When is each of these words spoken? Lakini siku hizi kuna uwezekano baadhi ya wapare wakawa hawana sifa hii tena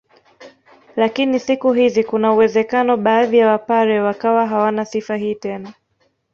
Lakini 0.95 1.39
siku 1.39 1.73
hizi 1.73 2.03
kuna 2.03 2.33
uwezekano 2.33 2.97
baadhi 2.97 3.37
ya 3.37 3.47
wapare 3.47 3.99
wakawa 4.01 4.47
hawana 4.47 4.85
sifa 4.85 5.15
hii 5.15 5.35
tena 5.35 5.73